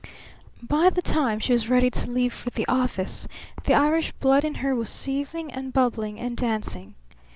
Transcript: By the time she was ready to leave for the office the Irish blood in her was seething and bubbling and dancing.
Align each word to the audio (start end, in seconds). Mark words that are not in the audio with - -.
By 0.63 0.89
the 0.89 1.03
time 1.03 1.37
she 1.37 1.53
was 1.53 1.69
ready 1.69 1.91
to 1.91 2.09
leave 2.09 2.33
for 2.33 2.49
the 2.49 2.65
office 2.67 3.27
the 3.65 3.75
Irish 3.75 4.13
blood 4.13 4.43
in 4.43 4.55
her 4.55 4.73
was 4.73 4.89
seething 4.89 5.51
and 5.53 5.71
bubbling 5.71 6.19
and 6.19 6.35
dancing. 6.35 6.95